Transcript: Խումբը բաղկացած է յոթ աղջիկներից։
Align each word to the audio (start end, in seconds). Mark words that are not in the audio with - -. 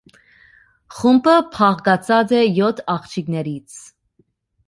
Խումբը 0.99 1.33
բաղկացած 1.57 2.33
է 2.37 2.41
յոթ 2.59 2.81
աղջիկներից։ 2.95 3.77